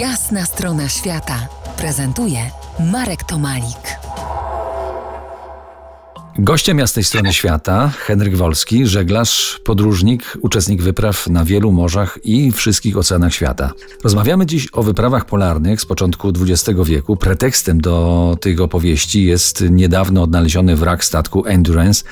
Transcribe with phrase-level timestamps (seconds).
[0.00, 2.38] Jasna strona świata prezentuje
[2.92, 3.98] Marek Tomalik.
[6.38, 12.96] Gościem jasnej strony świata Henryk Wolski, żeglarz, podróżnik, uczestnik wypraw na wielu morzach i wszystkich
[12.96, 13.72] oceanach świata.
[14.04, 17.16] Rozmawiamy dziś o wyprawach polarnych z początku XX wieku.
[17.16, 22.04] Pretekstem do tych opowieści jest niedawno odnaleziony wrak statku Endurance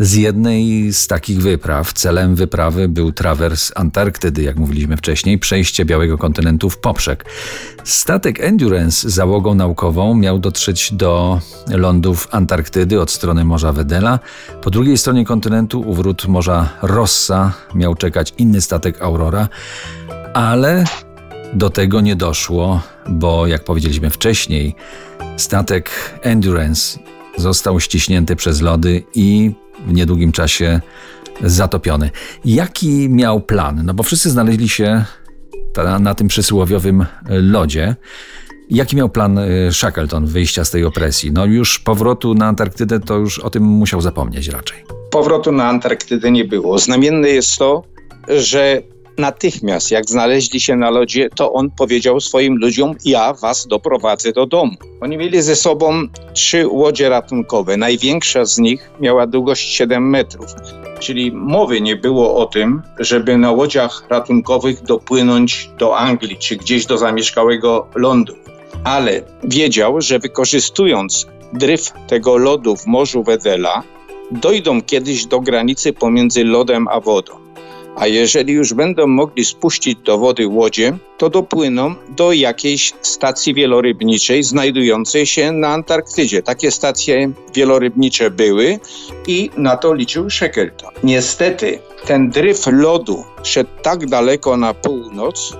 [0.00, 1.92] z jednej z takich wypraw.
[1.92, 7.24] Celem wyprawy był trawers Antarktydy, jak mówiliśmy wcześniej, przejście białego kontynentu w poprzek.
[7.84, 14.18] Statek Endurance załogą naukową miał dotrzeć do lądów Antarktydy od strony Morza Wedela.
[14.62, 19.48] Po drugiej stronie kontynentu, u wrót Morza Rossa, miał czekać inny statek Aurora,
[20.34, 20.84] ale
[21.52, 24.74] do tego nie doszło, bo jak powiedzieliśmy wcześniej,
[25.36, 25.90] statek
[26.22, 26.98] Endurance
[27.40, 29.52] został ściśnięty przez lody i
[29.86, 30.80] w niedługim czasie
[31.44, 32.10] zatopiony.
[32.44, 33.82] Jaki miał plan?
[33.84, 35.04] No bo wszyscy znaleźli się
[35.74, 37.96] ta, na tym przysłowiowym lodzie.
[38.70, 41.32] Jaki miał plan y, Shackleton wyjścia z tej opresji?
[41.32, 44.84] No już powrotu na Antarktydę to już o tym musiał zapomnieć raczej.
[45.10, 46.78] Powrotu na Antarktydę nie było.
[46.78, 47.82] Znamienne jest to,
[48.28, 48.82] że
[49.18, 54.46] natychmiast jak znaleźli się na lodzie, to on powiedział swoim ludziom: Ja was doprowadzę do
[54.46, 54.72] domu.
[55.00, 57.76] Oni mieli ze sobą trzy łodzie ratunkowe.
[57.76, 60.46] Największa z nich miała długość 7 metrów.
[61.00, 66.86] Czyli mowy nie było o tym, żeby na łodziach ratunkowych dopłynąć do Anglii czy gdzieś
[66.86, 68.34] do zamieszkałego lądu.
[68.84, 73.82] Ale wiedział, że wykorzystując dryf tego lodu w Morzu Wedela,
[74.30, 77.49] dojdą kiedyś do granicy pomiędzy lodem a wodą
[77.96, 84.42] a jeżeli już będą mogli spuścić do wody łodzie, to dopłyną do jakiejś stacji wielorybniczej
[84.42, 86.42] znajdującej się na Antarktydzie.
[86.42, 88.78] Takie stacje wielorybnicze były
[89.26, 90.90] i na to liczył Shackleton.
[91.04, 95.56] Niestety ten dryf lodu szedł tak daleko na północ,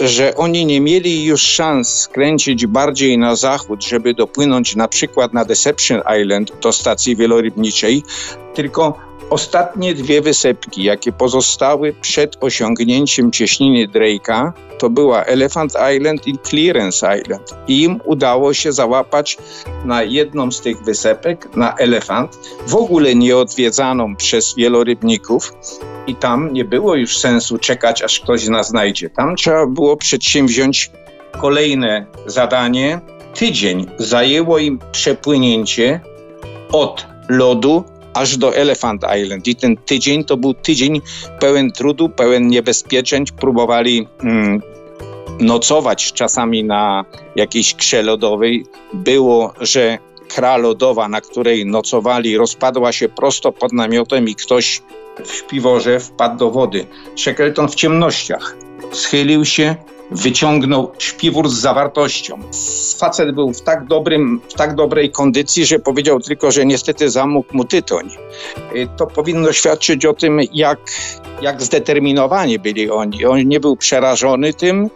[0.00, 5.44] że oni nie mieli już szans skręcić bardziej na zachód, żeby dopłynąć na przykład na
[5.44, 8.02] Deception Island do stacji wielorybniczej,
[8.54, 16.38] tylko Ostatnie dwie wysepki, jakie pozostały przed osiągnięciem cieśniny Drake'a, to była Elephant Island i
[16.38, 17.54] Clearance Island.
[17.68, 19.38] I im udało się załapać
[19.84, 25.52] na jedną z tych wysepek, na Elephant, w ogóle nieodwiedzaną przez wielorybników.
[26.08, 29.10] I tam nie było już sensu czekać, aż ktoś nas znajdzie.
[29.10, 30.90] Tam trzeba było przedsięwziąć
[31.40, 33.00] kolejne zadanie.
[33.34, 36.00] Tydzień zajęło im przepłynięcie
[36.72, 39.48] od lodu aż do Elephant Island.
[39.48, 41.00] I ten tydzień to był tydzień
[41.40, 43.24] pełen trudu, pełen niebezpieczeń.
[43.40, 44.60] Próbowali mm,
[45.40, 47.04] nocować czasami na
[47.36, 48.66] jakiejś krze lodowej.
[48.92, 49.98] Było, że
[50.28, 54.82] kra lodowa, na której nocowali, rozpadła się prosto pod namiotem i ktoś
[55.24, 56.86] w śpiworze wpadł do wody.
[57.16, 58.56] Shackleton w ciemnościach
[58.92, 59.76] schylił się,
[60.10, 62.38] wyciągnął śpiwór z zawartością.
[62.98, 67.56] Facet był w tak, dobrym, w tak dobrej kondycji, że powiedział tylko, że niestety zamógł
[67.56, 68.10] mu tytoń.
[68.74, 70.78] Y, to powinno świadczyć o tym, jak,
[71.42, 73.24] jak zdeterminowani byli oni.
[73.24, 74.90] On nie był przerażony tym,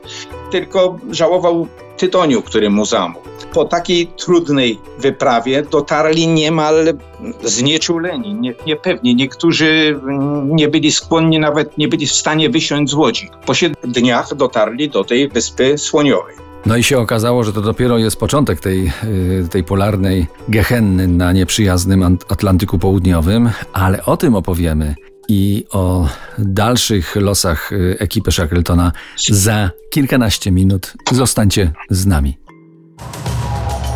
[0.50, 1.66] tylko żałował
[1.96, 6.74] tytoniu, który mu zamógł po takiej trudnej wyprawie dotarli niemal
[7.42, 9.16] znieczuleni, nie, niepewni.
[9.16, 10.00] Niektórzy
[10.44, 13.28] nie byli skłonni, nawet nie byli w stanie wysiąść z łodzi.
[13.46, 16.34] Po siedmiu dniach dotarli do tej wyspy Słoniowej.
[16.66, 18.92] No i się okazało, że to dopiero jest początek tej,
[19.44, 24.94] y, tej polarnej gehenny na nieprzyjaznym Atlantyku Południowym, ale o tym opowiemy
[25.28, 26.08] i o
[26.38, 28.92] dalszych losach y, ekipy Shackletona
[29.28, 30.92] za kilkanaście minut.
[31.12, 32.41] Zostańcie z nami.